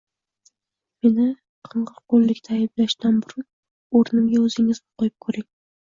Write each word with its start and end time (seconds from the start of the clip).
Meni 1.07 1.27
qing‘irqo‘llikda 1.73 2.57
ayblashdan 2.59 3.23
burun 3.29 3.49
o‘rnimga 4.01 4.45
o‘zingizni 4.49 4.89
qo‘yib 4.93 5.21
ko‘ring 5.29 5.53